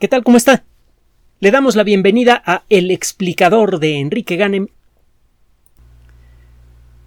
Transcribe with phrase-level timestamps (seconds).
[0.00, 0.24] ¿Qué tal?
[0.24, 0.64] ¿Cómo está?
[1.38, 4.66] Le damos la bienvenida a El explicador de Enrique Ganem.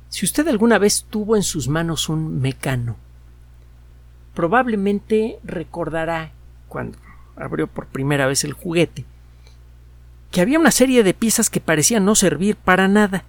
[0.08, 2.96] Si usted alguna vez tuvo en sus manos un mecano,
[4.34, 6.32] probablemente recordará
[6.70, 6.98] cuando
[7.36, 9.04] abrió por primera vez el juguete
[10.32, 13.26] que había una serie de piezas que parecían no servir para nada.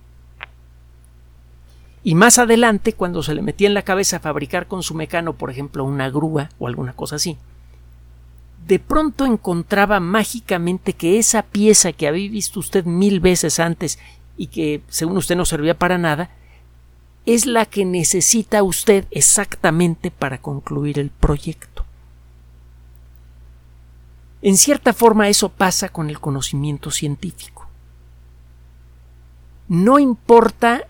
[2.04, 5.50] Y más adelante, cuando se le metía en la cabeza fabricar con su mecano, por
[5.50, 7.38] ejemplo, una grúa o alguna cosa así,
[8.69, 13.99] de pronto encontraba mágicamente que esa pieza que había visto usted mil veces antes
[14.36, 16.29] y que según usted no servía para nada,
[17.25, 21.86] es la que necesita usted exactamente para concluir el proyecto.
[24.43, 27.67] En cierta forma eso pasa con el conocimiento científico.
[29.67, 30.82] No importa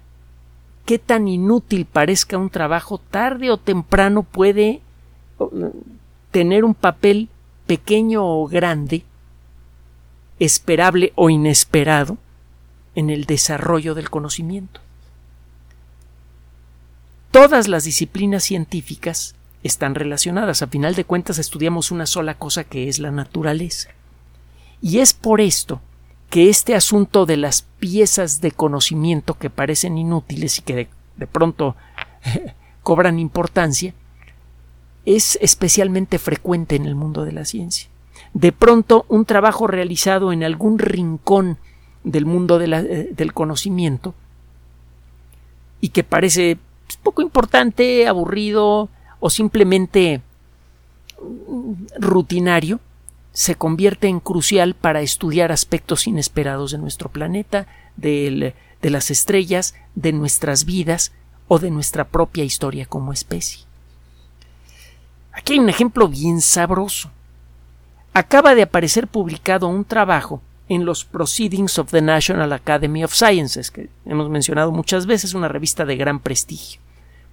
[0.85, 4.83] qué tan inútil parezca un trabajo, tarde o temprano puede
[6.33, 7.29] tener un papel
[7.69, 9.05] pequeño o grande,
[10.41, 12.17] esperable o inesperado,
[12.95, 14.81] en el desarrollo del conocimiento.
[17.31, 20.63] Todas las disciplinas científicas están relacionadas.
[20.63, 23.91] A final de cuentas estudiamos una sola cosa que es la naturaleza.
[24.81, 25.81] Y es por esto
[26.31, 31.27] que este asunto de las piezas de conocimiento que parecen inútiles y que de, de
[31.27, 31.77] pronto
[32.83, 33.95] cobran importancia
[35.05, 37.89] es especialmente frecuente en el mundo de la ciencia.
[38.35, 41.59] De pronto, un trabajo realizado en algún rincón
[42.05, 44.15] del mundo eh, del conocimiento
[45.81, 48.89] y que parece pues, poco importante, aburrido
[49.21, 50.21] o simplemente
[51.21, 52.81] mm, rutinario,
[53.33, 60.13] se convierte en crucial para estudiar aspectos inesperados de nuestro planeta, de las estrellas, de
[60.13, 61.13] nuestras vidas
[61.47, 63.68] o de nuestra propia historia como especie.
[65.39, 67.13] Aquí hay un ejemplo bien sabroso.
[68.13, 73.71] Acaba de aparecer publicado un trabajo en los Proceedings of the National Academy of Sciences,
[73.71, 76.81] que hemos mencionado muchas veces, una revista de gran prestigio,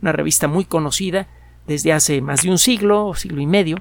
[0.03, 1.27] una revista muy conocida
[1.65, 3.77] desde hace más de un siglo, o siglo y medio,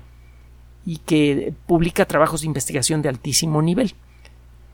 [0.86, 3.94] y que publica trabajos de investigación de altísimo nivel.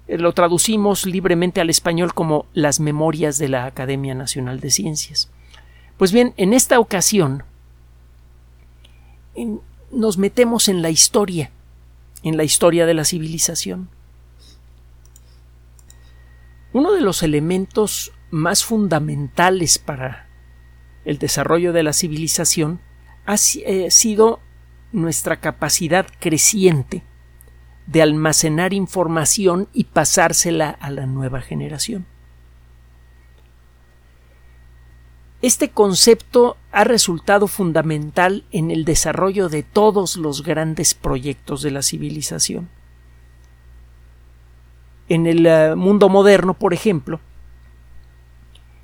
[0.06, 5.28] Eh, lo traducimos libremente al español como las memorias de la Academia Nacional de Ciencias.
[5.97, 7.42] Pues bien, en esta ocasión
[9.92, 11.50] nos metemos en la historia,
[12.22, 13.88] en la historia de la civilización.
[16.72, 20.28] Uno de los elementos más fundamentales para
[21.04, 22.80] el desarrollo de la civilización
[23.26, 24.41] ha eh, sido
[24.92, 27.02] nuestra capacidad creciente
[27.86, 32.06] de almacenar información y pasársela a la nueva generación.
[35.42, 41.82] Este concepto ha resultado fundamental en el desarrollo de todos los grandes proyectos de la
[41.82, 42.69] civilización.
[45.09, 47.20] En el eh, mundo moderno, por ejemplo,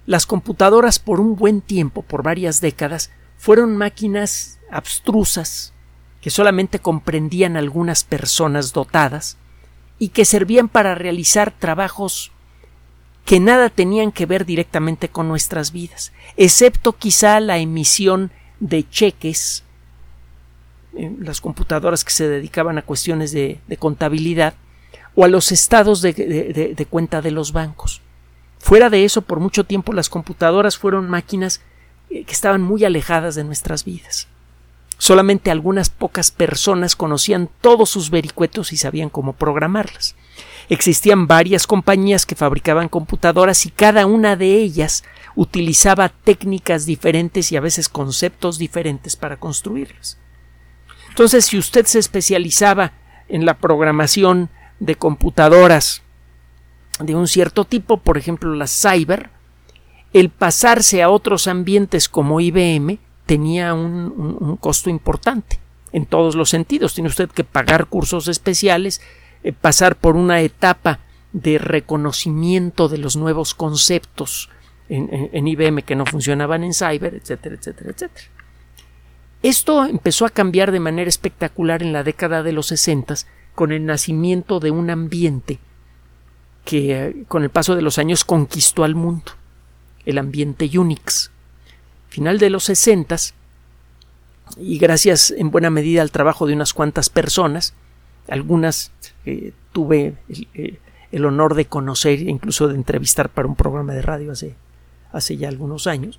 [0.07, 5.73] las computadoras por un buen tiempo, por varias décadas, fueron máquinas abstrusas
[6.21, 9.37] que solamente comprendían algunas personas dotadas
[9.99, 12.33] y que servían para realizar trabajos
[13.27, 19.65] que nada tenían que ver directamente con nuestras vidas, excepto quizá la emisión de cheques,
[21.19, 24.55] las computadoras que se dedicaban a cuestiones de, contabilidad,
[25.17, 28.01] o a los estados de, cuenta de los bancos.
[28.61, 31.61] Fuera de eso, por mucho tiempo las computadoras fueron máquinas
[32.11, 34.29] eh, que estaban muy alejadas de nuestras vidas.
[34.99, 40.17] Solamente algunas pocas personas conocían todos sus vericuetos y sabían cómo programarlas.
[40.69, 47.57] Existían varias compañías que fabricaban computadoras y cada una de ellas utilizaba técnicas diferentes y
[47.57, 50.19] a veces conceptos diferentes para construirlas.
[51.11, 52.93] Entonces, si usted se especializaba
[53.29, 56.03] en la programación de computadoras
[57.01, 59.31] de un cierto tipo, por ejemplo las cyber,
[60.13, 65.59] el pasarse a otros ambientes como IBM tenía un, costo importante
[65.93, 66.95] en todos los sentidos.
[66.95, 69.01] Tiene usted que pagar cursos especiales,
[69.43, 71.01] eh, pasar por una etapa
[71.33, 74.49] de reconocimiento de los nuevos conceptos
[74.89, 78.27] en, IBM que no funcionaban en Cyber, etcétera, etcétera, etcétera.
[79.43, 83.17] Esto empezó a cambiar de manera espectacular en la década de los 60
[83.55, 85.59] con el nacimiento de un ambiente
[86.65, 89.33] que eh, con el paso de los años conquistó al mundo,
[90.05, 91.31] el ambiente Unix.
[92.17, 93.15] Final de los 60
[94.57, 97.75] y gracias en buena medida al trabajo de unas cuantas personas,
[98.27, 98.91] algunas
[99.27, 100.17] eh, tuve
[100.55, 100.79] eh,
[101.13, 104.55] el, honor de conocer, incluso de entrevistar para un programa de radio hace,
[105.13, 106.19] hace ya algunos años,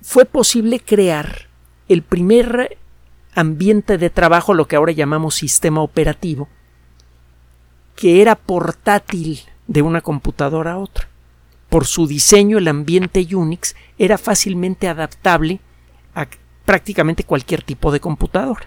[0.00, 1.46] fue posible crear
[1.86, 2.78] el primer
[3.34, 6.48] ambiente de trabajo, lo que ahora llamamos sistema operativo,
[7.94, 11.10] que era portátil de una computadora a otra.
[11.76, 15.60] Por su diseño, el ambiente Unix era fácilmente adaptable
[16.14, 16.26] a
[16.64, 18.66] prácticamente cualquier tipo de computadora.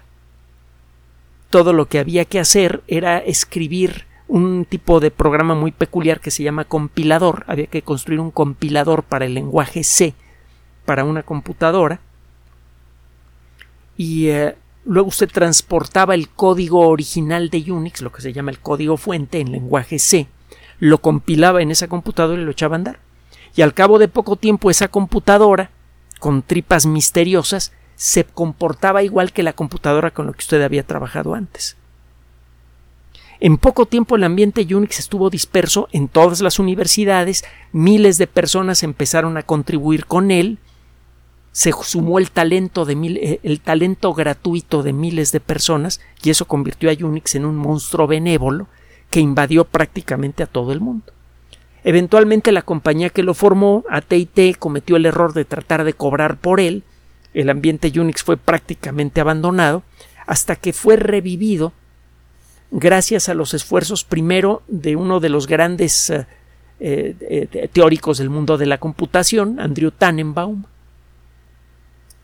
[1.49, 6.29] Todo lo que había que hacer era escribir un tipo de programa muy peculiar que
[6.29, 7.45] se llama compilador.
[7.47, 10.13] Había que construir un compilador para el lenguaje C
[10.85, 12.01] para una computadora
[13.97, 14.55] y eh,
[14.85, 19.39] luego usted transportaba el código original de Unix, lo que se llama el código fuente
[19.39, 20.27] en lenguaje C,
[20.79, 22.99] lo compilaba en esa computadora y lo echaba a andar.
[23.55, 25.71] Y al cabo de poco tiempo esa computadora,
[26.19, 31.33] con tripas misteriosas, se comportaba igual que la computadora con la que usted había trabajado
[31.33, 31.75] antes.
[33.41, 38.83] En poco tiempo el ambiente Unix estuvo disperso en todas las universidades, miles de personas
[38.83, 40.59] empezaron a contribuir con él,
[41.51, 46.29] se sumó el talento, de mil, eh, el talento gratuito de miles de personas y
[46.29, 48.67] eso convirtió a Unix en un monstruo benévolo
[49.09, 51.11] que invadió prácticamente a todo el mundo.
[51.83, 56.59] Eventualmente la compañía que lo formó, AT&T, cometió el error de tratar de cobrar por
[56.59, 56.83] él.
[57.33, 59.83] El ambiente Unix fue prácticamente abandonado
[60.27, 61.73] hasta que fue revivido
[62.71, 66.25] gracias a los esfuerzos primero de uno de los grandes eh,
[66.79, 70.65] eh, teóricos del mundo de la computación, Andrew Tannenbaum,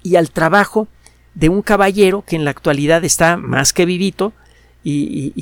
[0.03, 0.87] y al trabajo
[1.33, 4.33] de un caballero que en la actualidad está más que vivito
[4.87, 5.33] y,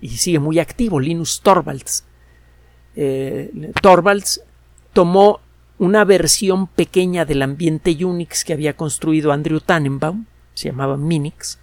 [0.00, 2.04] y, sigue muy activo, Linus Torvalds.
[2.96, 4.42] Eh, Torvalds
[4.92, 5.40] tomó
[5.78, 11.58] una versión pequeña del ambiente Unix que había construido Andrew Tannenbaum, se llamaba Minix,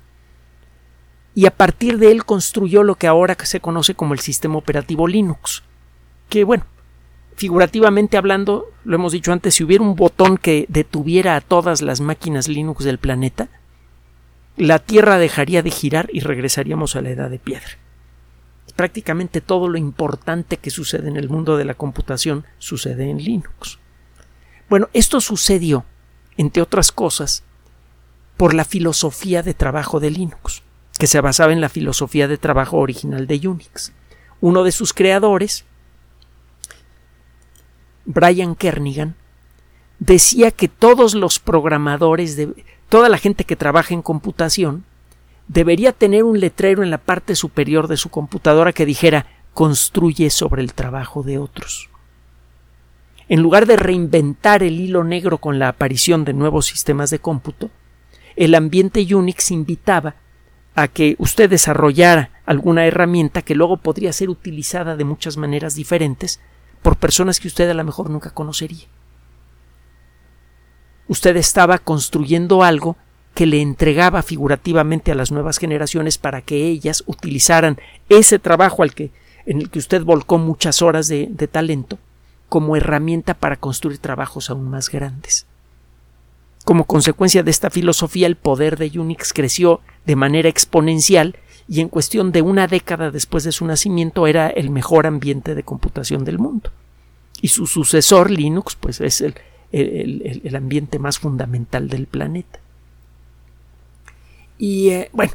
[1.36, 5.08] y a partir de él construyó lo que ahora se conoce como el sistema operativo
[5.08, 5.64] Linux,
[6.30, 6.66] que bueno,
[7.36, 12.00] figurativamente hablando, lo hemos dicho antes, si hubiera un botón que detuviera a todas las
[12.00, 13.50] máquinas Linux del planeta,
[14.62, 17.80] la Tierra dejaría de girar y regresaríamos a la edad de piedra.
[18.76, 23.80] Prácticamente todo lo importante que sucede en el mundo de la computación sucede en Linux.
[24.70, 25.84] Bueno, esto sucedió,
[26.38, 27.44] entre otras cosas,
[28.38, 30.62] por la filosofía de trabajo de Linux,
[31.00, 33.94] que se basaba en la filosofía de trabajo original de Unix.
[34.42, 35.66] Uno de sus creadores,
[38.06, 39.16] Brian Kernigan,
[39.98, 42.54] decía que todos los programadores, de,
[42.92, 44.84] toda la gente que trabaja en computación,
[45.48, 50.62] debería tener un letrero en la parte superior de su computadora que dijera construye sobre
[50.62, 51.90] el trabajo de otros.
[53.30, 57.70] En lugar de reinventar el hilo negro con la aparición de nuevos sistemas de cómputo,
[58.36, 60.16] el ambiente Unix invitaba
[60.76, 66.42] a que usted desarrollara alguna herramienta que luego podría ser utilizada de muchas maneras diferentes
[66.82, 68.90] por personas que usted a lo mejor nunca conocería.
[71.12, 72.96] Usted estaba construyendo algo
[73.34, 77.78] que le entregaba figurativamente a las nuevas generaciones para que ellas utilizaran
[78.08, 79.12] ese trabajo al que,
[79.46, 82.00] en el que usted volcó muchas horas de, de talento
[82.48, 85.48] como herramienta para construir trabajos aún más grandes.
[86.64, 91.36] Como consecuencia de esta filosofía, el poder de Unix creció de manera exponencial
[91.68, 95.64] y en cuestión de una década después de su nacimiento era el mejor ambiente de
[95.64, 96.72] computación del mundo.
[97.42, 99.36] Y su sucesor, Linux, pues es el,
[99.72, 102.60] el, ambiente más fundamental del planeta.
[104.58, 105.34] Y eh, bueno,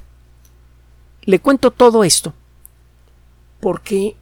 [1.22, 2.34] le cuento todo esto
[3.60, 4.16] porque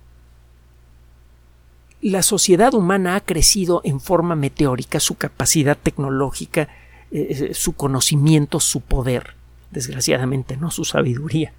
[2.00, 6.68] la sociedad humana ha crecido en forma meteórica, su capacidad tecnológica,
[7.10, 9.34] eh, su conocimiento, su poder,
[9.70, 11.52] desgraciadamente no su sabiduría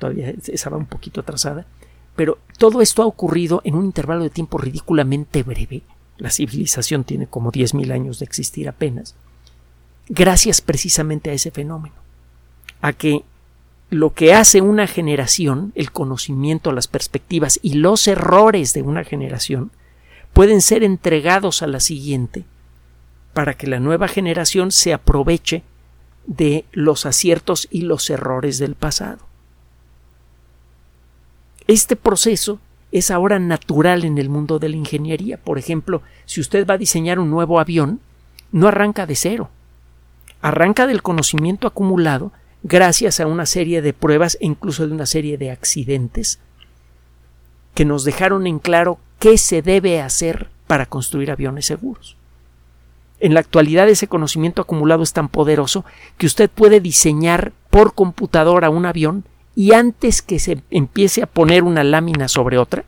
[0.00, 1.66] todavía estaba un poquito atrasada,
[2.16, 5.82] pero todo esto ha ocurrido en un intervalo de tiempo ridículamente breve.
[6.20, 9.16] La civilización tiene como 10.000 años de existir apenas,
[10.08, 11.94] gracias precisamente a ese fenómeno,
[12.82, 13.24] a que
[13.88, 19.72] lo que hace una generación, el conocimiento, las perspectivas y los errores de una generación,
[20.34, 22.44] pueden ser entregados a la siguiente
[23.32, 25.62] para que la nueva generación se aproveche
[26.26, 29.26] de los aciertos y los errores del pasado.
[31.66, 32.60] Este proceso
[32.92, 35.36] es ahora natural en el mundo de la ingeniería.
[35.36, 38.00] Por ejemplo, si usted va a diseñar un nuevo avión,
[38.52, 39.50] no arranca de cero.
[40.42, 42.32] Arranca del conocimiento acumulado
[42.62, 46.40] gracias a una serie de pruebas e incluso de una serie de accidentes
[47.74, 52.16] que nos dejaron en claro qué se debe hacer para construir aviones seguros.
[53.20, 55.84] En la actualidad ese conocimiento acumulado es tan poderoso
[56.16, 61.64] que usted puede diseñar por computadora un avión y antes que se empiece a poner
[61.64, 62.84] una lámina sobre otra,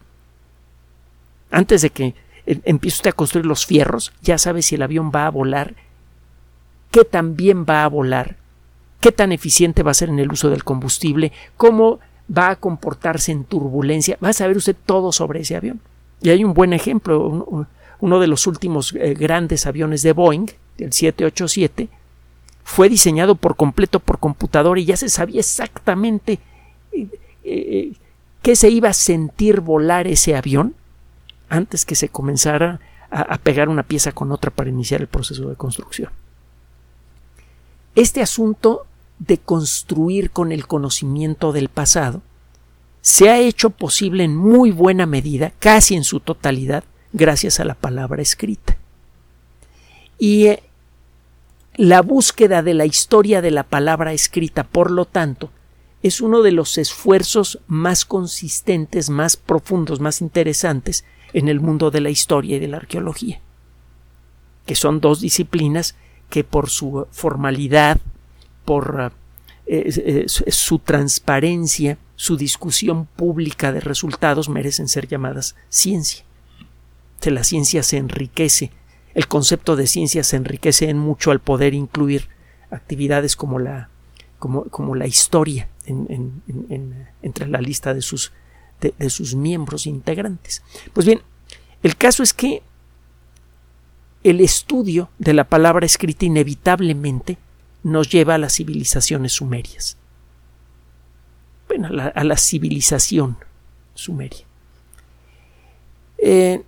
[1.51, 2.15] antes de que
[2.47, 5.75] eh, empiece usted a construir los fierros, ya sabe si el avión va a volar,
[6.91, 8.37] qué también va a volar,
[9.01, 12.01] qué tan eficiente va a ser en el uso del combustible, cómo
[12.37, 15.81] va a comportarse en turbulencia, va a saber usted todo sobre ese avión.
[16.21, 17.67] Y hay un buen ejemplo,
[18.01, 20.47] uno de los últimos eh, grandes aviones de Boeing,
[20.79, 21.89] el 787,
[22.65, 26.39] fue diseñado por completo por computador y ya se sabía exactamente
[26.93, 27.09] eh,
[27.45, 27.93] eh,
[28.43, 30.75] qué se iba a sentir volar ese avión
[31.49, 32.81] antes que se comenzara
[33.11, 36.11] a, pegar una pieza con otra para iniciar el proceso de construcción.
[37.95, 38.87] Este asunto
[39.19, 42.23] de construir con el conocimiento del pasado
[43.03, 47.75] se ha hecho posible en muy buena medida, casi en su totalidad, gracias a la
[47.75, 48.79] palabra escrita.
[50.19, 50.63] Y eh,
[51.75, 55.51] la búsqueda de la historia de la palabra escrita, por lo tanto,
[56.03, 62.01] es uno de los esfuerzos más consistentes, más profundos, más interesantes en el mundo de
[62.01, 63.41] la historia y de la arqueología,
[64.67, 65.95] que son dos disciplinas
[66.29, 68.01] que por su formalidad,
[68.65, 69.13] por
[69.67, 76.25] eh, su transparencia, su discusión pública de resultados merecen ser llamadas ciencia.
[77.25, 78.73] La ciencia se enriquece,
[79.15, 82.29] el concepto de ciencia se enriquece en mucho al poder incluir
[82.73, 83.91] actividades como la,
[84.41, 88.33] como, como la historia entre la lista de sus,
[88.81, 90.63] de sus miembros integrantes.
[90.93, 91.23] Pues bien,
[91.83, 92.63] el caso es que
[94.23, 97.39] el estudio de la palabra escrita inevitablemente
[97.83, 99.97] nos lleva a las civilizaciones sumerias.
[101.67, 103.39] Bueno, a la, civilización
[103.95, 104.45] sumeria.
[106.19, 106.63] Eh,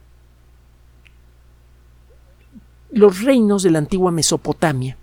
[2.90, 4.96] los reinos de la antigua Mesopotamia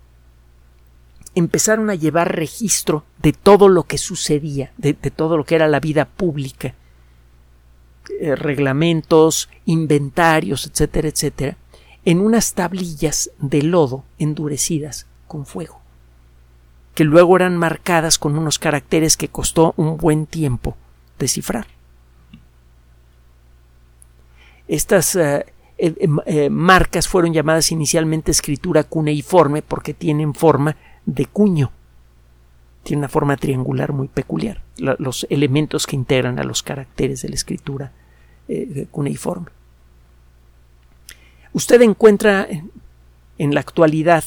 [1.34, 5.80] empezaron a llevar registro de todo lo que sucedía, de, todo lo que era la
[5.80, 6.74] vida pública,
[8.20, 11.56] eh, reglamentos, inventarios, etcétera, etcétera,
[12.04, 15.82] en unas tablillas de lodo endurecidas con fuego
[16.94, 20.76] que luego eran marcadas con unos caracteres que costó un buen tiempo
[21.18, 21.66] descifrar.
[24.68, 25.46] Estas eh,
[25.78, 31.72] eh, marcas fueron llamadas inicialmente escritura cuneiforme porque tienen forma de cuño.
[32.82, 37.34] Tiene una forma triangular muy peculiar, los elementos que integran a los caracteres de la
[37.36, 37.92] escritura
[38.90, 39.46] cuneiforme.
[41.52, 42.48] Usted encuentra
[43.38, 44.24] en la actualidad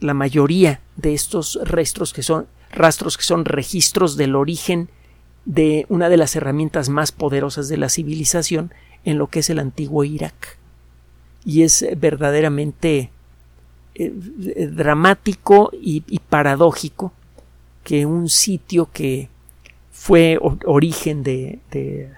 [0.00, 4.88] la mayoría de estos rastros que son rastros que son registros del origen
[5.44, 8.72] de una de las herramientas más poderosas de la civilización
[9.04, 10.58] en lo que es el antiguo Irak.
[11.44, 13.10] Y es verdaderamente
[13.94, 14.10] eh,
[14.72, 17.12] dramático y, paradójico
[17.84, 19.28] que un sitio que
[19.90, 22.10] fue origen de, de,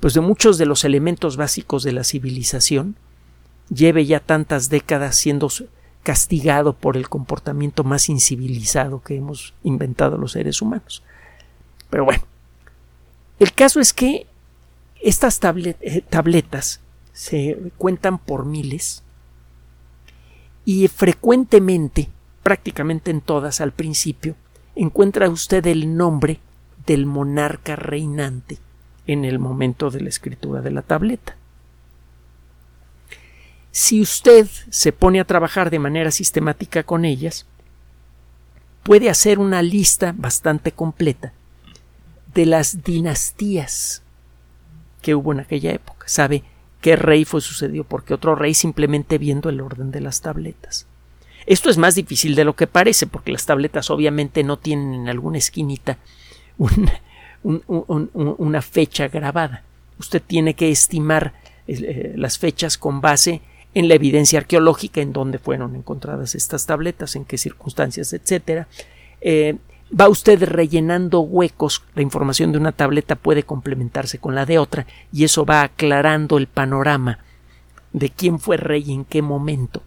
[0.00, 2.96] pues de muchos de los elementos básicos de la civilización
[3.68, 5.48] lleve ya tantas décadas siendo
[6.02, 11.02] castigado por el comportamiento más incivilizado que hemos inventado los seres humanos.
[11.90, 12.22] Pero bueno,
[13.38, 14.26] el caso es que
[15.02, 16.80] estas eh, tabletas
[17.12, 19.02] se cuentan por miles
[20.68, 22.10] y frecuentemente,
[22.42, 24.36] prácticamente en todas al principio,
[24.76, 26.40] encuentra usted el nombre
[26.84, 28.58] del monarca reinante
[29.06, 31.36] en el momento de la escritura de la tableta.
[33.70, 37.46] Si usted se pone a trabajar de manera sistemática con ellas,
[38.82, 41.32] puede hacer una lista bastante completa
[42.34, 44.02] de las dinastías
[45.00, 46.06] que hubo en aquella época.
[46.08, 46.44] Sabe
[46.80, 50.86] qué rey fue sucedido porque otro rey simplemente viendo el orden de las tabletas.
[51.46, 55.08] Esto es más difícil de lo que parece porque las tabletas obviamente no tienen en
[55.08, 55.98] alguna esquinita
[57.42, 59.62] una fecha grabada.
[59.98, 61.32] Usted tiene que estimar
[61.66, 63.40] eh, las fechas con base
[63.74, 68.68] en la evidencia arqueológica en dónde fueron encontradas estas tabletas, en qué circunstancias, etcétera.
[69.20, 69.56] Eh,
[69.98, 74.86] va usted rellenando huecos, la información de una tableta puede complementarse con la de otra
[75.12, 77.18] y eso va aclarando el panorama
[77.92, 79.82] de quién fue rey y en qué momento.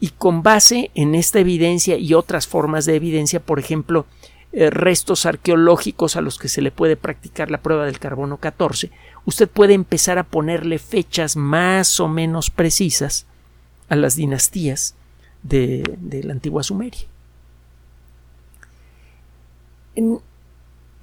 [0.00, 4.06] Y con base en esta evidencia y otras formas de evidencia, por ejemplo,
[4.52, 8.90] eh, restos arqueológicos a los que se le puede practicar la prueba del carbono 14,
[9.24, 13.26] usted puede empezar a ponerle fechas más o menos precisas
[13.88, 14.94] a las dinastías
[15.42, 15.84] de,
[16.24, 17.11] la antigua Sumeria.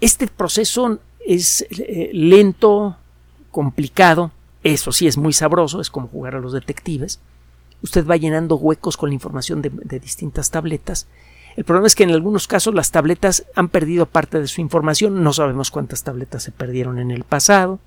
[0.01, 2.97] Este proceso es eh, lento,
[3.51, 4.31] complicado,
[4.63, 7.19] eso sí es muy sabroso, es como jugar a los detectives.
[7.81, 11.07] Usted va llenando huecos con la información de distintas tabletas
[11.59, 15.23] el problema es que en algunos casos las tabletas han perdido parte de su información,
[15.23, 17.79] no sabemos cuántas tabletas se perdieron en el pasado,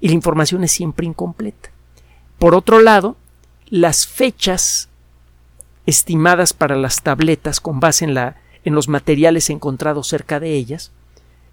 [0.00, 1.70] y la información es siempre incompleta.
[2.38, 3.16] Por otro lado,
[3.66, 4.88] las fechas
[5.86, 10.92] estimadas para las tabletas con base en la en los materiales encontrados cerca de ellas,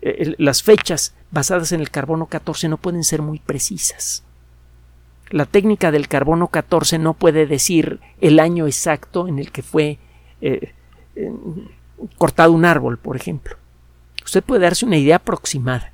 [0.01, 4.23] eh, las fechas basadas en el carbono 14 no pueden ser muy precisas.
[5.29, 9.97] La técnica del carbono 14 no puede decir el año exacto en el que fue
[10.41, 10.73] eh,
[12.17, 13.55] cortado un árbol, por ejemplo.
[14.23, 15.91] Usted puede darse una idea aproximada.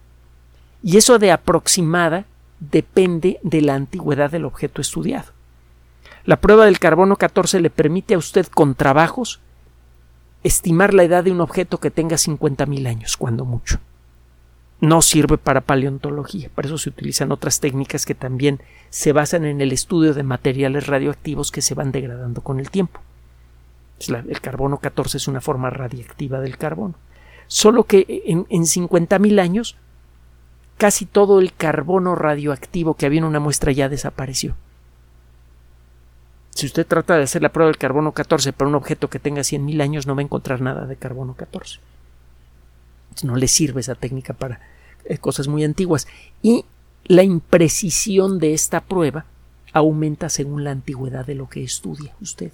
[0.83, 2.25] Y eso de aproximada
[2.59, 5.31] depende de la antigüedad del objeto estudiado.
[6.25, 9.39] La prueba del carbono 14 le permite a usted con trabajos
[10.47, 13.79] estimar la edad de un objeto que tenga 50.000 años, cuando mucho.
[14.79, 19.61] No sirve para paleontología, por eso se utilizan otras técnicas que también se basan en
[19.61, 23.01] el estudio de materiales radioactivos que se van degradando con el tiempo.
[24.07, 26.93] El carbono 14 es una forma radiactiva del carbono.
[27.47, 29.77] Solo que en, en 50.000 años
[30.77, 34.55] casi todo el carbono radioactivo que había en una muestra ya desapareció.
[36.57, 39.41] Si usted trata de hacer la prueba del carbono 14 para un objeto que tenga
[39.41, 41.79] 100.000 años, no va a encontrar nada de carbono 14.
[43.21, 44.59] No le sirve esa técnica para
[45.05, 46.07] eh, cosas muy antiguas.
[46.41, 46.65] Y
[47.05, 49.25] la imprecisión de esta prueba
[49.71, 52.51] aumenta según la antigüedad de lo que estudia usted.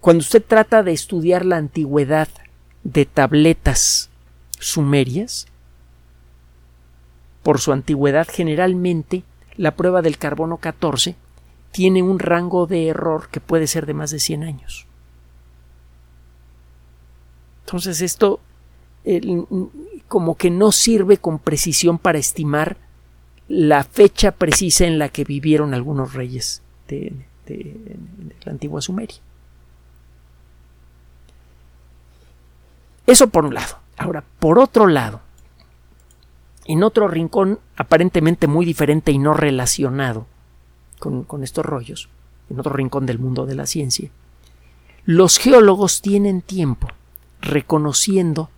[0.00, 2.28] Cuando usted trata de estudiar la antigüedad
[2.82, 4.08] de tabletas
[4.58, 5.48] sumerias,
[7.42, 9.22] por su antigüedad generalmente
[9.58, 11.14] la prueba del carbono 14
[11.72, 14.86] tiene un rango de error que puede ser de más de 100 años.
[17.64, 18.40] Entonces esto
[20.06, 22.76] como que no sirve con precisión para estimar
[23.48, 27.12] la fecha precisa en la que vivieron algunos reyes de,
[27.46, 27.96] de
[28.44, 29.16] la antigua Sumeria.
[33.06, 33.78] Eso por un lado.
[33.96, 35.20] Ahora, por otro lado,
[36.66, 40.26] en otro rincón aparentemente muy diferente y no relacionado
[41.02, 42.08] con, estos rollos,
[42.48, 44.10] en otro rincón del mundo de la ciencia,
[45.04, 46.88] los geólogos tienen tiempo
[47.40, 48.50] reconociendo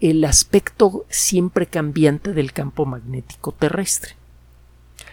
[0.00, 4.16] el aspecto siempre cambiante del campo magnético terrestre.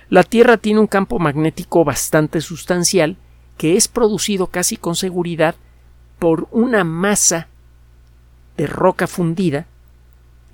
[0.09, 3.17] La Tierra tiene un campo magnético bastante sustancial
[3.57, 5.55] que es producido casi con seguridad
[6.17, 7.49] por una masa
[8.55, 9.67] de roca fundida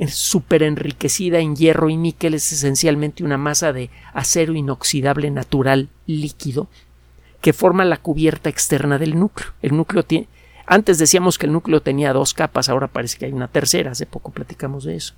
[0.08, 6.68] súper enriquecida en hierro y níquel, es esencialmente una masa de acero inoxidable natural líquido
[7.42, 9.52] que forma la cubierta externa del núcleo.
[9.62, 10.28] El núcleo tiene,
[10.66, 14.06] antes decíamos que el núcleo tenía dos capas, ahora parece que hay una tercera, hace
[14.06, 15.14] poco platicamos de eso.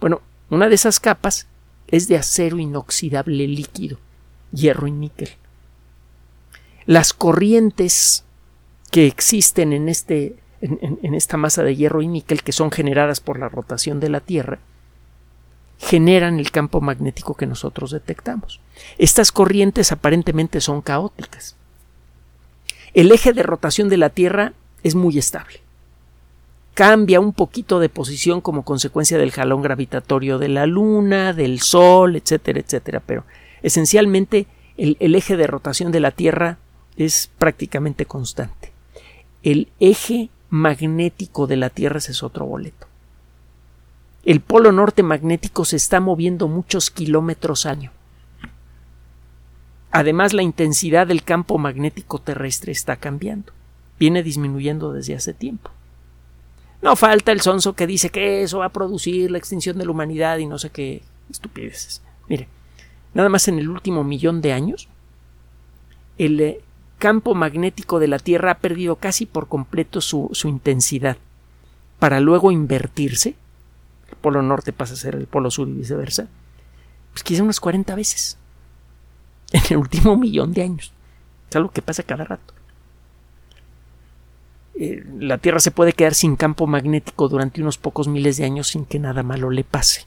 [0.00, 1.46] Bueno, una de esas capas
[1.86, 3.98] es de acero inoxidable líquido,
[4.52, 5.30] hierro y níquel.
[6.84, 8.24] Las corrientes
[8.90, 13.38] que existen en este en, esta masa de hierro y níquel que son generadas por
[13.38, 14.58] la rotación de la Tierra,
[15.78, 18.60] generan el campo magnético que nosotros detectamos.
[18.98, 21.56] Estas corrientes aparentemente son caóticas.
[22.94, 25.60] El eje de rotación de la Tierra es muy estable.
[26.74, 32.16] Cambia un poquito de posición como consecuencia del jalón gravitatorio de la Luna, del Sol,
[32.16, 33.24] etcétera, etcétera, pero
[33.62, 36.58] esencialmente el, el eje de rotación de la Tierra
[36.96, 38.72] es prácticamente constante.
[39.42, 42.86] El eje magnético de la Tierra ese es otro boleto.
[44.24, 47.92] El polo norte magnético se está moviendo muchos kilómetros año.
[49.90, 53.52] Además, la intensidad del campo magnético terrestre está cambiando.
[53.98, 55.70] Viene disminuyendo desde hace tiempo.
[56.82, 59.90] No falta el sonso que dice que eso va a producir la extinción de la
[59.90, 62.02] humanidad y no sé qué estupideces.
[62.28, 62.48] Mire,
[63.14, 64.88] nada más en el último millón de años,
[66.18, 66.60] el, eh,
[66.98, 71.16] campo magnético de la Tierra ha perdido casi por completo su, intensidad,
[71.98, 73.34] para luego invertirse,
[74.10, 76.28] el polo norte pasa a ser el polo sur y viceversa,
[77.12, 78.36] pues quizá unas 40 veces
[79.52, 80.92] en el último millón de años.
[81.48, 82.54] Es algo que pasa cada rato.
[84.78, 88.68] Eh, la Tierra se puede quedar sin campo magnético durante unos pocos miles de años
[88.68, 90.06] sin que nada malo le pase.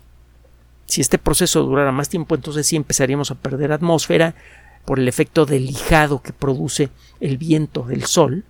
[0.86, 4.36] Si este proceso durara más tiempo, entonces sí empezaríamos a perder atmósfera,
[4.86, 6.90] por el efecto del lijado que produce
[7.20, 8.44] el viento del Sol,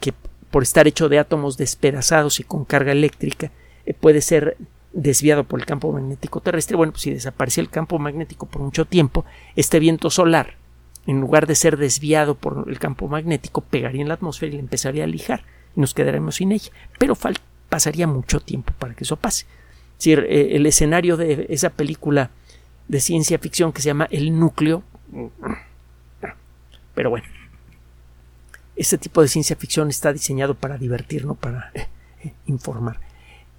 [0.00, 0.12] que
[0.50, 3.50] por estar hecho de átomos despedazados y con carga eléctrica
[3.84, 4.56] eh, puede ser
[4.92, 6.76] desviado por el campo magnético terrestre.
[6.76, 10.54] Bueno, pues si desaparecía el campo magnético por mucho tiempo, este viento solar,
[11.06, 14.60] en lugar de ser desviado por el campo magnético, pegaría en la atmósfera y le
[14.60, 15.44] empezaría a lijar
[15.76, 16.70] y nos quedaremos sin ella.
[16.98, 17.16] Pero
[17.68, 19.46] pasaría mucho tiempo para que eso pase.
[19.98, 22.30] Es eh, el escenario de esa película
[22.88, 24.82] de ciencia ficción que se llama El núcleo
[26.94, 27.26] pero bueno,
[28.74, 31.88] este tipo de ciencia ficción está diseñado para divertir, no para eh,
[32.24, 33.00] eh, informar.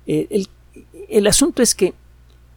[0.06, 0.50] Eh, el,
[1.10, 1.94] el asunto es que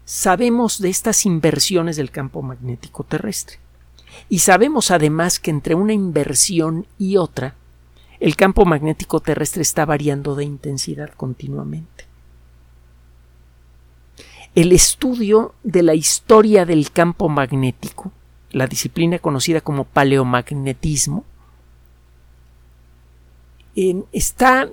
[0.05, 3.59] sabemos de estas inversiones del campo magnético terrestre.
[4.29, 7.55] Y sabemos además que entre una inversión y otra
[8.20, 12.05] el campo magnético terrestre está variando de intensidad continuamente.
[14.55, 18.12] El estudio de la historia del campo magnético,
[18.50, 21.24] la disciplina conocida como paleomagnetismo,
[24.12, 24.68] está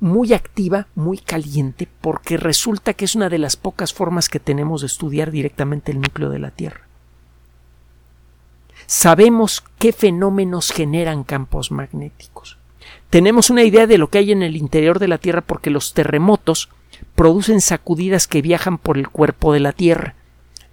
[0.00, 4.82] muy activa, muy caliente, porque resulta que es una de las pocas formas que tenemos
[4.82, 6.82] de estudiar directamente el núcleo de la Tierra.
[8.86, 12.58] Sabemos qué fenómenos generan campos magnéticos.
[13.10, 15.92] Tenemos una idea de lo que hay en el interior de la Tierra porque los
[15.92, 16.68] terremotos
[17.14, 20.14] producen sacudidas que viajan por el cuerpo de la Tierra.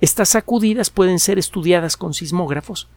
[0.03, 2.89] Estas sacudidas pueden ser estudiadas con sismógrafos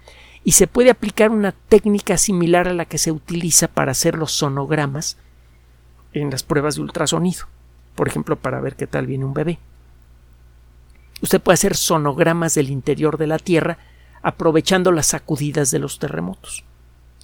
[0.42, 4.32] y se puede aplicar una técnica similar a la que se utiliza para hacer los
[4.32, 5.16] sonogramas
[6.14, 7.44] en las pruebas de ultrasonido,
[7.94, 9.60] por ejemplo, para ver qué tal viene un bebé.
[11.22, 13.78] Usted puede hacer sonogramas del interior de la Tierra
[14.20, 16.64] aprovechando las sacudidas de los terremotos.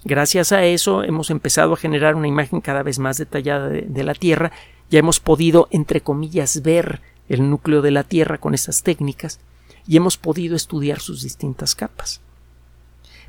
[0.05, 4.13] Gracias a eso hemos empezado a generar una imagen cada vez más detallada de, la
[4.13, 4.53] Tierra,
[4.89, 9.41] ya hemos podido, entre comillas, ver el núcleo de la Tierra con estas técnicas
[9.87, 12.21] y hemos podido estudiar sus distintas capas.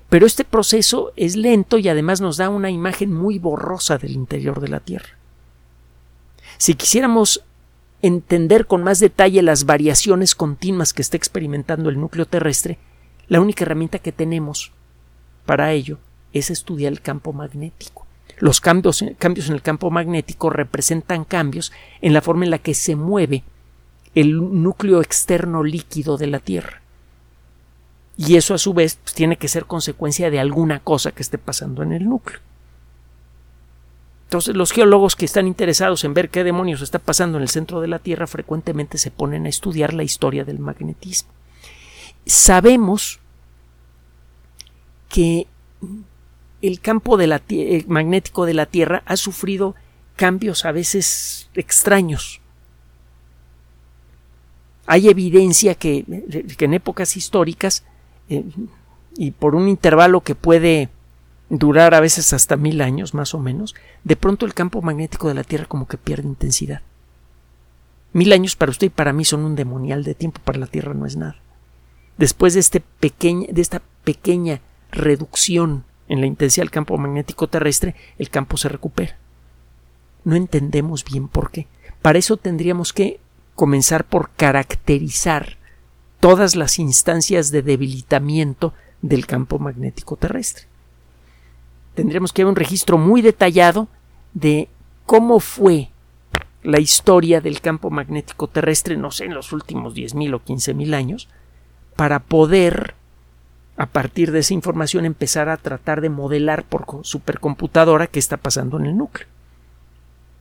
[0.08, 4.60] Pero este proceso es lento y además nos da una imagen muy borrosa del interior
[4.60, 5.18] de la Tierra.
[6.58, 7.42] Si quisiéramos
[8.02, 12.78] entender con más detalle las variaciones continuas que está experimentando el núcleo terrestre,
[13.28, 14.72] la única herramienta que tenemos
[15.46, 15.98] para ello
[16.32, 18.06] es estudiar el campo magnético.
[18.38, 22.74] Los cambios, cambios, en el campo magnético representan cambios en la forma en la que
[22.74, 23.44] se mueve
[24.14, 26.80] el núcleo externo líquido de la Tierra.
[28.16, 31.38] Y eso a su vez pues, tiene que ser consecuencia de alguna cosa que esté
[31.38, 32.40] pasando en el núcleo.
[34.24, 37.80] Entonces los geólogos que están interesados en ver qué demonios está pasando en el centro
[37.80, 41.30] de la Tierra frecuentemente se ponen a estudiar la historia del magnetismo.
[42.26, 43.20] Sabemos
[45.08, 45.46] que
[46.62, 47.18] el campo
[47.86, 49.74] magnético de la Tierra ha sufrido
[50.16, 52.40] cambios a veces extraños.
[54.86, 57.84] Hay evidencia que, en épocas históricas
[58.28, 58.44] eh,
[59.16, 60.90] y por un intervalo que puede
[61.48, 65.34] durar a veces hasta mil años más o menos, de pronto el campo magnético de
[65.34, 66.82] la Tierra como que pierde intensidad.
[68.12, 70.94] Mil años para usted y para mí son un demonial de tiempo, para la Tierra
[70.94, 71.36] no es nada.
[72.16, 74.60] Después de, este de esta pequeña
[74.92, 79.16] reducción en la intensidad del campo magnético terrestre, el campo se recupera.
[80.24, 81.66] No entendemos bien por qué.
[82.02, 83.18] Para eso tendríamos que
[83.54, 85.56] comenzar por caracterizar
[86.20, 90.66] todas las instancias de debilitamiento del campo magnético terrestre
[91.94, 93.88] tendríamos que haber un registro muy detallado
[94.34, 94.68] de
[95.06, 95.90] cómo fue
[96.62, 101.28] la historia del campo magnético terrestre, no sé, en los últimos 10.000 o 15.000 años,
[101.94, 102.94] para poder,
[103.76, 108.78] a partir de esa información, empezar a tratar de modelar por supercomputadora qué está pasando
[108.78, 109.28] en el núcleo.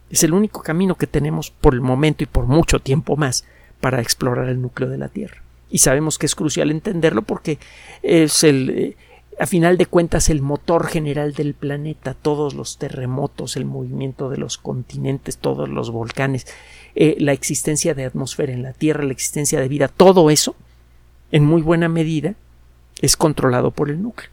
[0.10, 3.46] Es el único camino que tenemos por el momento y por mucho tiempo más
[3.82, 5.42] para explorar el núcleo de la Tierra.
[5.70, 7.58] Y sabemos que es crucial entenderlo porque
[8.04, 8.98] es el, eh,
[9.40, 14.38] a final de cuentas el motor general del planeta, todos los terremotos, el movimiento de
[14.38, 16.48] los continentes, todos los volcanes,
[16.96, 20.56] eh, la existencia de atmósfera en la Tierra, la existencia de vida, todo eso,
[21.32, 22.36] en muy buena medida,
[23.02, 24.30] es controlado por el núcleo.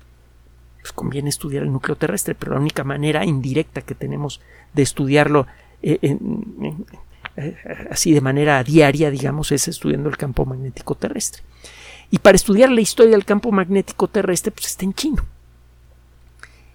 [0.80, 4.40] Pues conviene estudiar el núcleo terrestre, pero la única manera indirecta que tenemos
[4.72, 5.46] de estudiarlo
[5.82, 6.16] eh, eh,
[7.90, 11.42] así de manera diaria, digamos, es estudiando el campo magnético terrestre.
[12.10, 15.24] Y para estudiar la historia del campo magnético terrestre, pues está en chino.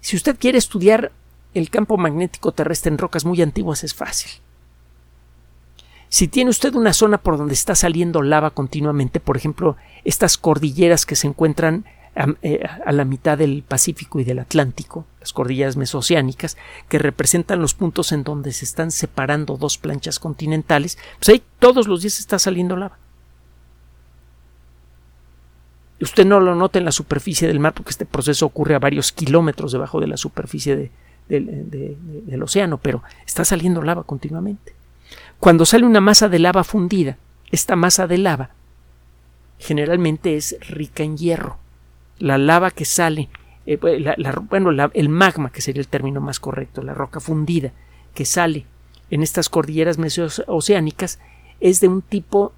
[0.02, 1.12] Si usted quiere estudiar
[1.54, 4.32] el campo magnético terrestre en rocas muy antiguas, es fácil.
[6.10, 11.06] Si tiene usted una zona por donde está saliendo lava continuamente, por ejemplo, estas cordilleras
[11.06, 15.78] que se encuentran a, eh, a, la mitad del Pacífico y del Atlántico, las cordilleras
[15.78, 21.44] mesoceánicas, que representan los puntos en donde se están separando dos planchas continentales, pues ahí
[21.60, 22.98] todos los días está saliendo lava.
[26.02, 29.12] Usted no lo nota en la superficie del mar porque este proceso ocurre a varios
[29.12, 30.92] kilómetros debajo de la superficie
[31.30, 34.74] del océano, pero está saliendo lava continuamente.
[35.40, 37.18] Cuando sale una masa de lava fundida,
[37.52, 38.50] esta masa de lava
[39.58, 41.58] generalmente es rica en hierro.
[42.20, 43.30] La lava que sale,
[43.66, 44.00] eh, pues,
[44.50, 47.72] bueno, el magma, que sería el término más correcto, la roca fundida
[48.14, 48.66] que sale
[49.10, 51.20] en estas cordilleras mesoceánicas,
[51.60, 52.54] es de un tipo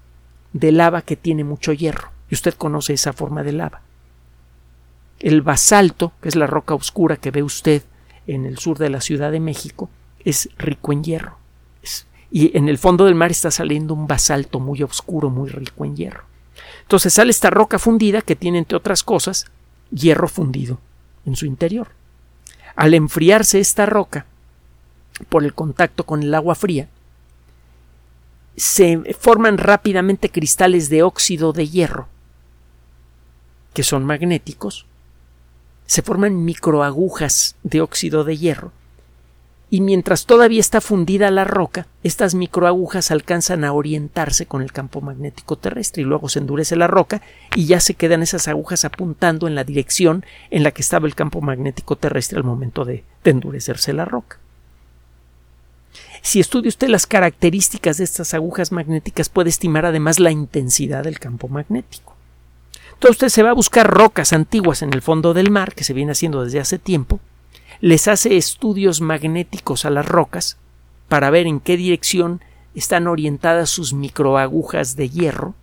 [0.52, 3.82] de lava que tiene mucho hierro y usted conoce esa forma de lava.
[5.18, 7.82] El basalto, que es la roca oscura que ve usted
[8.26, 9.90] en el sur de la Ciudad de México,
[10.24, 11.38] es rico en hierro.
[12.30, 15.96] y en el fondo del mar está saliendo un basalto muy oscuro, muy rico en
[15.96, 16.24] hierro.
[16.82, 19.46] Entonces sale esta roca fundida que tiene, entre otras cosas,
[19.90, 20.78] hierro fundido
[21.26, 21.88] en su interior.
[22.76, 24.26] Al enfriarse esta roca,
[25.28, 26.88] por el contacto con el agua fría,
[28.56, 32.08] se forman rápidamente cristales de óxido de hierro,
[33.72, 34.86] que son magnéticos,
[35.86, 38.72] se forman microagujas de óxido de hierro,
[39.70, 45.02] y mientras todavía está fundida la roca, estas microagujas alcanzan a orientarse con el campo
[45.02, 47.20] magnético terrestre y luego se endurece la roca
[47.54, 51.14] y ya se quedan esas agujas apuntando en la dirección en la que estaba el
[51.14, 54.38] campo magnético terrestre al momento de, endurecerse la roca.
[56.22, 61.18] Si estudia usted las características de estas agujas magnéticas, puede estimar además la intensidad del
[61.18, 62.16] campo magnético.
[62.94, 65.92] Entonces usted se va a buscar rocas antiguas en el fondo del mar, que se
[65.92, 67.20] viene haciendo desde hace tiempo,
[67.80, 70.56] les hace estudios magnéticos a las rocas
[71.08, 72.40] para ver en qué dirección
[72.74, 75.54] están orientadas sus microagujas de hierro,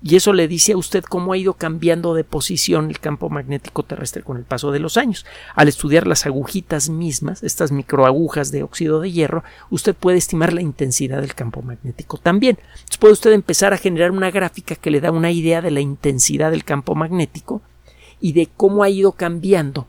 [0.00, 3.82] y eso le dice a usted cómo ha ido cambiando de posición el campo magnético
[3.82, 5.26] terrestre con el paso de los años.
[5.56, 10.62] Al estudiar las agujitas mismas, estas microagujas de óxido de hierro, usted puede estimar la
[10.62, 12.58] intensidad del campo magnético también.
[12.60, 15.80] Entonces puede usted empezar a generar una gráfica que le da una idea de la
[15.80, 17.60] intensidad del campo magnético
[18.20, 19.88] y de cómo ha ido cambiando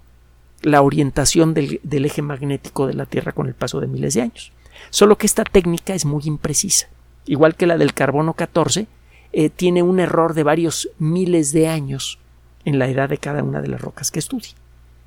[0.62, 4.52] la orientación del, eje magnético de la Tierra con el paso de miles de años.
[4.90, 6.88] Solo que esta técnica es muy imprecisa.
[7.26, 8.88] Igual que la del carbono 14,
[9.32, 12.20] eh, tiene un error de varios miles de años
[12.66, 14.54] en la edad de cada una de las rocas que estudie.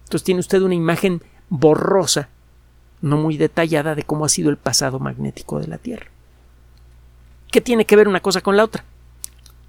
[0.05, 2.29] Entonces tiene usted una imagen borrosa,
[3.01, 6.07] no muy detallada, de cómo ha sido el pasado magnético de la Tierra.
[7.51, 8.85] ¿Qué tiene que ver una cosa con la otra?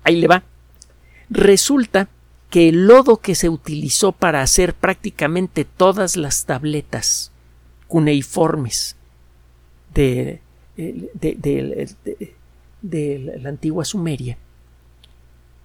[0.04, 0.43] Ahí le va.
[1.30, 2.08] Resulta
[2.54, 7.32] que el lodo que se utilizó para hacer prácticamente todas las tabletas
[7.88, 8.96] cuneiformes
[9.96, 10.39] de,
[10.76, 11.89] de,
[13.42, 14.38] la antigua Sumeria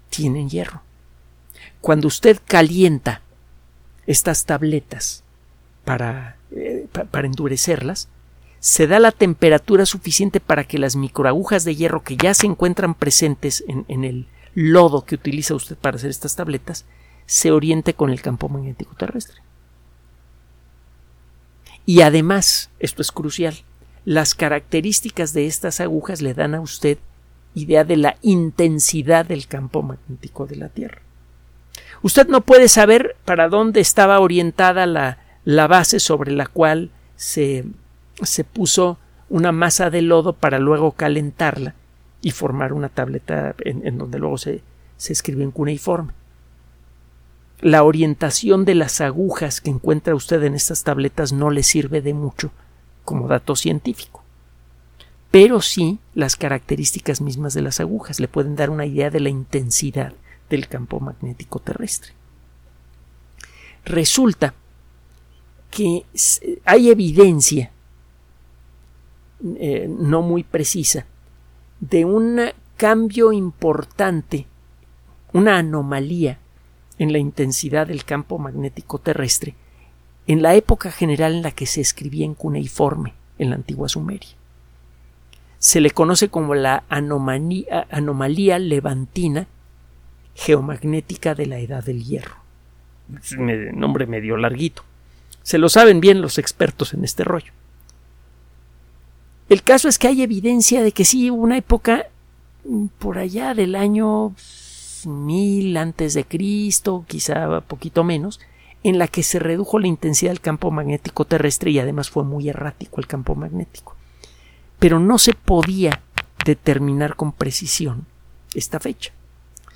[0.09, 0.81] tienen hierro.
[1.83, 3.21] Cuando usted calienta
[4.07, 5.25] estas tabletas
[5.85, 8.09] para, eh, para endurecerlas,
[8.61, 12.95] se da la temperatura suficiente para que las microagujas de hierro que ya se encuentran
[12.95, 16.85] presentes en, en el lodo que utiliza usted para hacer estas tabletas
[17.27, 19.43] se oriente con el campo magnético terrestre.
[21.85, 23.55] Y además, esto es crucial,
[24.05, 26.99] las características de estas agujas le dan a usted
[27.55, 31.03] idea de la intensidad del campo magnético de la Tierra.
[32.03, 37.65] Usted no puede saber para dónde estaba orientada la, la base sobre la cual se,
[38.23, 41.75] se puso una masa de lodo para luego calentarla
[42.21, 44.63] y formar una tableta en, donde luego se,
[44.97, 46.13] se escribe en cuneiforme.
[47.61, 52.15] La orientación de las agujas que encuentra usted en estas tabletas no le sirve de
[52.15, 52.51] mucho
[53.05, 54.23] como dato científico.
[55.31, 59.29] Pero sí las características mismas de las agujas le pueden dar una idea de la
[59.29, 60.13] intensidad
[60.49, 62.13] del campo magnético terrestre.
[63.85, 64.55] Resulta
[65.71, 66.05] que
[66.65, 67.71] hay evidencia
[69.61, 71.07] eh, no muy precisa
[71.81, 72.41] de un
[72.77, 74.47] cambio importante,
[75.33, 76.39] una anomalía
[76.99, 79.55] en la intensidad del campo magnético terrestre
[80.29, 84.29] en la época general en la que se escribía en cuneiforme en la antigua Sumeria.
[85.59, 89.49] Se le conoce como la anomalía, levantina
[90.35, 92.37] geomagnética de la edad del hierro.
[93.19, 94.85] Es un nombre medio larguito.
[95.43, 97.53] Se lo saben bien los expertos en este rollo.
[99.49, 102.07] El caso es que hay evidencia de que sí hubo una época
[102.65, 104.35] mm, por allá del año
[105.07, 108.41] mil antes de Cristo, quizá poquito menos,
[108.83, 112.49] en la que se redujo la intensidad del campo magnético terrestre y además fue muy
[112.49, 113.97] errático el campo magnético.
[114.79, 116.03] Pero no se podía
[116.45, 118.07] determinar con precisión
[118.55, 119.13] esta fecha.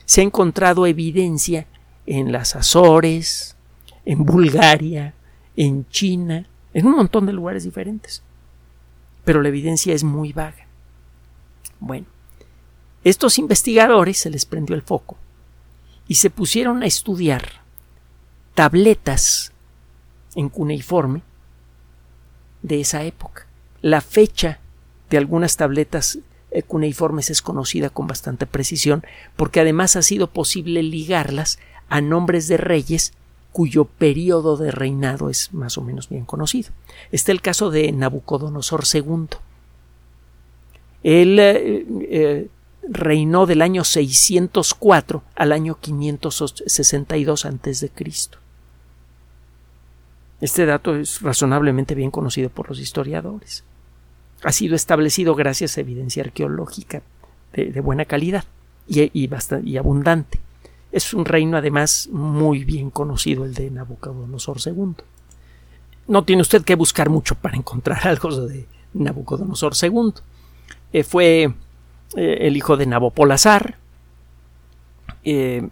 [0.05, 1.67] Se ha encontrado evidencia
[2.05, 3.57] en las Azores,
[4.05, 5.15] en Bulgaria,
[5.57, 8.23] en China, en un montón de lugares diferentes
[9.25, 10.67] pero la evidencia es muy vaga.
[11.81, 12.07] Bueno,
[13.05, 15.17] estos investigadores se les prendió el foco
[16.09, 17.63] y se pusieron a estudiar
[18.55, 19.53] tabletas
[20.35, 21.23] en cuneiforme
[22.63, 23.47] de esa época.
[23.81, 24.61] La fecha
[25.11, 26.19] de algunas tabletas
[26.51, 29.05] eh, cuneiformes es conocida con bastante precisión
[29.37, 31.59] porque además ha sido posible ligarlas
[31.89, 33.13] a nombres de reyes
[33.53, 36.71] cuyo periodo de reinado es más o menos bien conocido.
[37.11, 39.27] Está el caso de Nabucodonosor II.
[41.03, 42.49] Él eh, eh,
[42.89, 47.91] reinó del año 604 al año 562 a.C.
[50.41, 53.65] Este dato es razonablemente bien conocido por los historiadores.
[54.43, 57.03] Ha sido establecido gracias a evidencia arqueológica
[57.53, 58.45] de, buena calidad
[58.89, 60.41] y, y abundante.
[60.93, 64.95] Es un reino además muy bien conocido el de Nabucodonosor II.
[66.07, 70.13] no tiene usted que buscar mucho para encontrar algo de Nabucodonosor II.
[70.93, 71.55] Eh, fue
[72.15, 73.79] eh, el hijo de Nabopolazar.
[75.25, 75.67] Eh,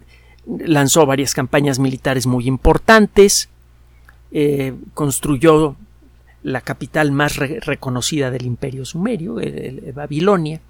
[0.46, 3.50] lanzó varias campañas militares muy importantes.
[4.94, 5.76] construyó
[6.42, 9.36] la capital más reconocida del imperio sumerio,
[9.92, 10.60] Babilonia.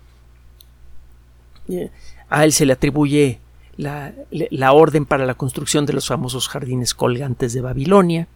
[2.28, 3.38] a él se le atribuye
[3.80, 8.28] la, orden para la construcción de los famosos jardines colgantes de Babilonia.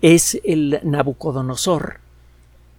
[0.00, 2.00] Es el Nabucodonosor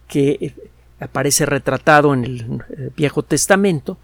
[0.08, 0.54] que
[1.00, 3.98] aparece retratado en el eh, Viejo Testamento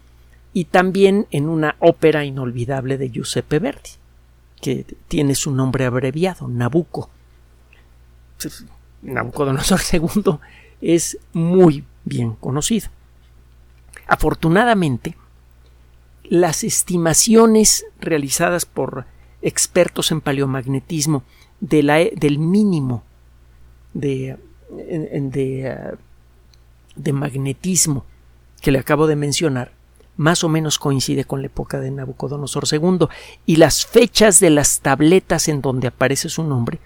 [0.53, 3.91] y también en una ópera inolvidable de Giuseppe Verdi,
[4.61, 7.09] que tiene su nombre abreviado, Nabucco.
[9.01, 10.39] Nabucodonosor II
[10.81, 12.89] es muy bien conocido.
[14.07, 15.15] Afortunadamente,
[16.29, 19.05] las estimaciones realizadas por
[19.41, 21.23] expertos en paleomagnetismo
[21.59, 23.03] la, del mínimo
[23.93, 24.37] de,
[25.67, 25.95] ah,
[26.95, 28.05] de magnetismo
[28.61, 29.71] que le acabo de mencionar
[30.17, 33.07] más o menos coincide con la época de Nabucodonosor II
[33.45, 36.79] y las fechas de las tabletas en donde aparece su nombre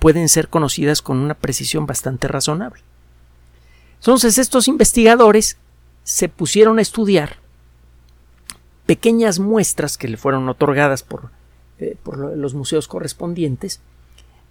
[0.00, 2.82] pueden ser conocidas con una precisión bastante razonable.
[4.00, 5.58] Entonces estos investigadores
[6.02, 7.41] se pusieron a estudiar
[8.92, 11.30] pequeñas muestras que le fueron otorgadas por,
[11.78, 11.96] eh,
[12.36, 13.80] los museos correspondientes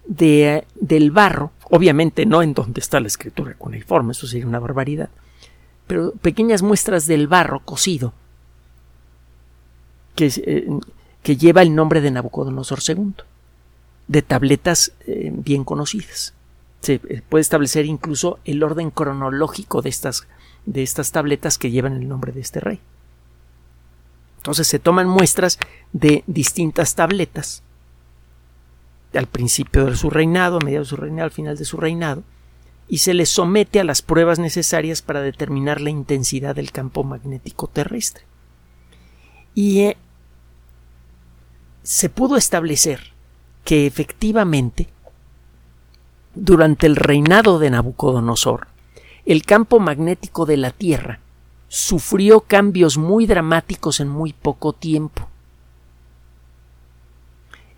[0.04, 5.10] de, del barro, obviamente no en donde está la escritura cuneiforme, eso sería una barbaridad,
[5.86, 8.14] pero pequeñas muestras del barro cocido
[10.16, 10.66] que, eh,
[11.22, 13.14] que lleva el nombre de Nabucodonosor II,
[14.08, 16.34] de tabletas eh, bien conocidas.
[16.80, 20.26] Se puede establecer incluso el orden cronológico de estas,
[20.66, 22.80] de estas tabletas que llevan el nombre de este rey.
[24.42, 25.60] Entonces se toman muestras
[25.92, 27.62] de distintas tabletas
[29.14, 32.24] al principio de su reinado, a mediados de su reinado, al final de su reinado,
[32.88, 37.68] y se le somete a las pruebas necesarias para determinar la intensidad del campo magnético
[37.68, 38.24] terrestre.
[39.54, 39.96] Y eh,
[41.84, 43.12] se pudo establecer
[43.64, 44.88] que efectivamente
[46.34, 48.66] durante el reinado de Nabucodonosor,
[49.24, 51.20] el campo magnético de la Tierra
[51.74, 55.26] sufrió cambios muy dramáticos en muy poco tiempo.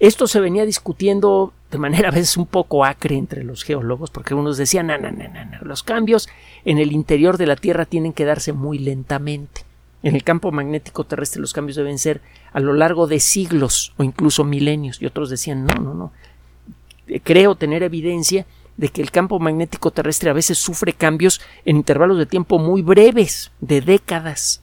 [0.00, 4.34] Esto se venía discutiendo de manera a veces un poco acre entre los geólogos, porque
[4.34, 6.28] unos decían, no, no, no, no, los cambios
[6.64, 9.60] en el interior de la Tierra tienen que darse muy lentamente.
[10.02, 12.20] En el campo magnético terrestre los cambios deben ser
[12.52, 15.00] a lo largo de siglos o incluso milenios.
[15.00, 16.12] Y otros decían, no, no, no.
[17.22, 18.44] Creo tener evidencia
[18.76, 22.82] de que el campo magnético terrestre a veces sufre cambios en intervalos de tiempo muy
[22.82, 24.62] breves, de décadas.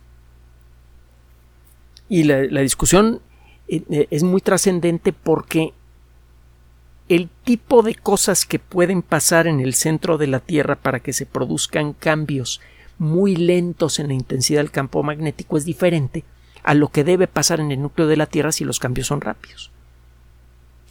[2.10, 3.22] Y la, discusión
[3.68, 5.74] eh, eh, es muy trascendente porque
[7.08, 11.14] el tipo de cosas que pueden pasar en el centro de la Tierra para que
[11.14, 12.62] se produzcan cambios
[12.98, 16.24] muy lentos en la intensidad del campo magnético es diferente
[16.64, 19.22] a lo que debe pasar en el núcleo de la Tierra si los cambios son
[19.22, 19.72] rápidos.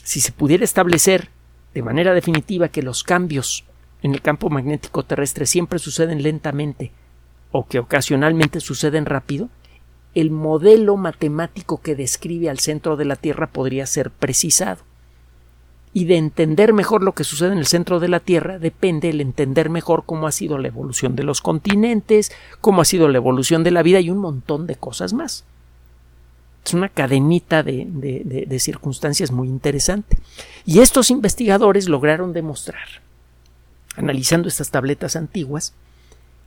[0.02, 1.28] Si se pudiera establecer
[1.74, 3.64] de manera definitiva que los cambios
[4.02, 6.92] en el campo magnético terrestre siempre suceden lentamente
[7.52, 9.48] o que ocasionalmente suceden rápido,
[10.14, 14.83] el modelo matemático que describe al centro de la Tierra podría ser precisado.
[15.92, 19.20] Y de entender mejor lo que sucede en el centro de la Tierra depende el
[19.20, 23.64] entender mejor cómo ha sido la evolución de los continentes, cómo ha sido la evolución
[23.64, 25.44] de la vida y un montón de cosas más.
[26.64, 30.18] Es una cadenita de, de, de circunstancias muy interesante.
[30.66, 32.87] Y estos investigadores lograron demostrar,
[33.96, 35.75] analizando estas tabletas antiguas,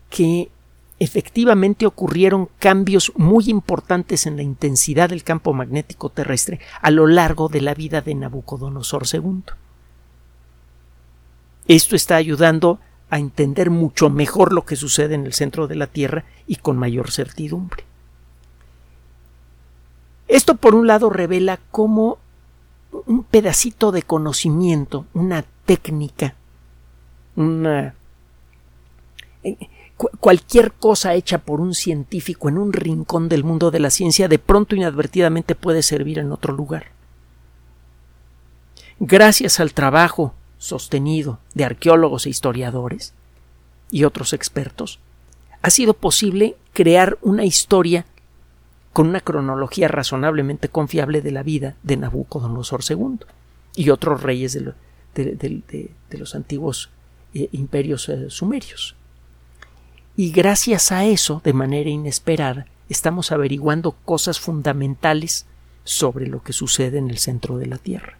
[0.09, 0.49] que
[0.99, 7.49] efectivamente ocurrieron cambios muy importantes en la intensidad del campo magnético terrestre a lo largo
[7.49, 9.43] de la vida de Nabucodonosor II.
[11.67, 15.87] Esto está ayudando a entender mucho mejor lo que sucede en el centro de la
[15.87, 17.83] Tierra y con mayor certidumbre.
[20.33, 22.17] Esto por un lado revela cómo
[23.05, 26.33] un pedacito de conocimiento, una técnica,
[27.35, 27.93] una
[30.19, 34.39] cualquier cosa hecha por un científico en un rincón del mundo de la ciencia de
[34.39, 36.87] pronto inadvertidamente puede servir en otro lugar.
[38.99, 43.13] Gracias al trabajo sostenido de arqueólogos e historiadores
[43.91, 44.99] y otros expertos,
[45.61, 48.07] ha sido posible crear una historia
[48.93, 53.19] con una cronología razonablemente confiable de la vida de Nabucodonosor II
[53.75, 56.91] y otros reyes de, los antiguos
[57.33, 58.95] eh, imperios eh, sumerios.
[60.15, 65.47] Y gracias a eso, de manera inesperada, estamos averiguando cosas fundamentales
[65.83, 68.19] sobre lo que sucede en el centro de la Tierra.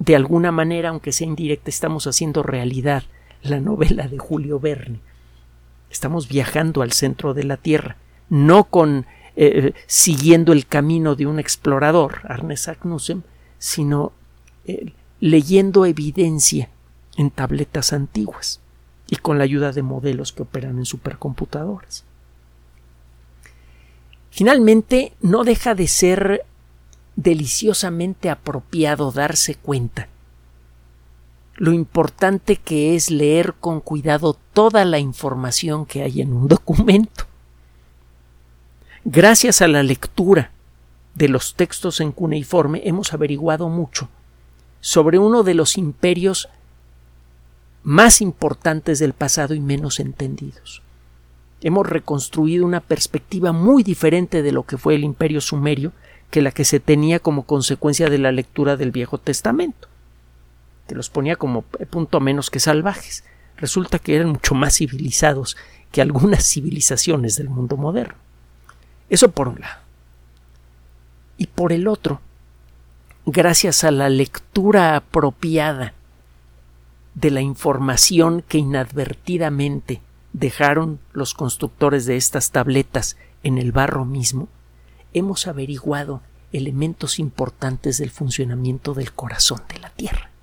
[0.00, 3.04] de alguna manera, aunque sea indirecta, estamos haciendo realidad
[3.42, 4.98] la novela de Julio Verne.
[5.88, 7.96] Estamos viajando al centro de la Tierra,
[8.28, 9.06] no con
[9.36, 13.22] eh, siguiendo el camino de un explorador, Arne Sagnussem,
[13.58, 14.12] sino
[14.66, 16.68] eh, leyendo evidencia
[17.16, 18.60] en tabletas antiguas
[19.08, 22.04] y con la ayuda de modelos que operan en supercomputadoras.
[24.30, 26.44] Finalmente, no deja de ser
[27.16, 30.08] deliciosamente apropiado darse cuenta
[31.56, 37.26] lo importante que es leer con cuidado toda la información que hay en un documento.
[39.06, 40.50] Gracias a la lectura
[41.14, 44.08] de los textos en cuneiforme hemos averiguado mucho
[44.80, 46.48] sobre uno de los imperios
[47.82, 50.80] más importantes del pasado y menos entendidos.
[51.60, 55.92] Hemos reconstruido una perspectiva muy diferente de lo que fue el imperio sumerio
[56.30, 59.86] que la que se tenía como consecuencia de la lectura del Viejo Testamento,
[60.88, 63.22] que los ponía como punto menos que salvajes.
[63.58, 65.58] Resulta que eran mucho más civilizados
[65.92, 68.23] que algunas civilizaciones del mundo moderno.
[69.14, 69.78] Eso por un lado.
[71.38, 72.20] Y por el otro,
[73.26, 75.94] gracias a la lectura apropiada
[77.14, 80.00] de la información que inadvertidamente
[80.32, 84.48] dejaron los constructores de estas tabletas en el barro mismo,
[85.12, 86.20] hemos averiguado
[86.52, 90.33] elementos importantes del funcionamiento del corazón de la Tierra.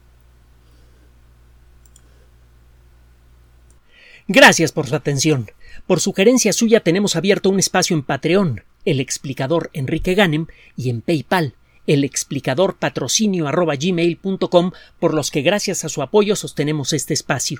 [4.33, 5.51] Gracias por su atención.
[5.85, 11.01] Por sugerencia suya tenemos abierto un espacio en Patreon, el explicador Enrique Ganem, y en
[11.01, 11.55] PayPal,
[11.85, 13.45] el explicador patrocinio
[15.01, 17.59] por los que gracias a su apoyo sostenemos este espacio.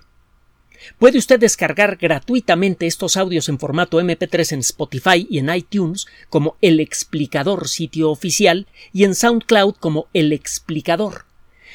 [0.98, 6.56] Puede usted descargar gratuitamente estos audios en formato MP3 en Spotify y en iTunes como
[6.62, 11.26] El Explicador sitio oficial y en SoundCloud como El Explicador.